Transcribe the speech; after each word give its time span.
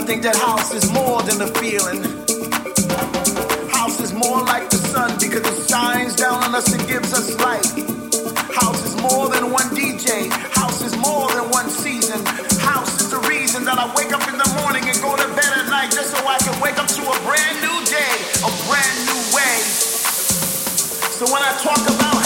I 0.00 0.02
think 0.02 0.22
that 0.22 0.34
house 0.34 0.72
is 0.72 0.90
more 0.96 1.20
than 1.28 1.44
a 1.44 1.50
feeling. 1.60 2.00
House 3.68 4.00
is 4.00 4.16
more 4.16 4.40
like 4.48 4.70
the 4.70 4.80
sun 4.80 5.12
because 5.20 5.44
it 5.44 5.68
shines 5.68 6.16
down 6.16 6.42
on 6.42 6.54
us 6.54 6.72
and 6.72 6.80
gives 6.88 7.12
us 7.12 7.36
light. 7.36 7.68
House 8.48 8.80
is 8.80 8.96
more 8.96 9.28
than 9.28 9.52
one 9.52 9.68
DJ. 9.76 10.32
House 10.56 10.80
is 10.80 10.96
more 10.96 11.28
than 11.36 11.52
one 11.52 11.68
season. 11.68 12.16
House 12.64 12.96
is 12.96 13.10
the 13.12 13.20
reason 13.28 13.62
that 13.68 13.76
I 13.76 13.92
wake 13.92 14.16
up 14.16 14.24
in 14.24 14.40
the 14.40 14.50
morning 14.64 14.88
and 14.88 14.96
go 15.04 15.20
to 15.20 15.28
bed 15.36 15.52
at 15.52 15.68
night 15.68 15.92
just 15.92 16.16
so 16.16 16.18
I 16.24 16.40
can 16.40 16.56
wake 16.64 16.80
up 16.80 16.88
to 16.88 17.02
a 17.04 17.16
brand 17.28 17.60
new 17.60 17.76
day, 17.84 18.14
a 18.40 18.50
brand 18.72 18.96
new 19.04 19.20
way. 19.36 19.56
So 21.12 21.28
when 21.28 21.44
I 21.44 21.52
talk 21.60 21.76
about 21.76 22.19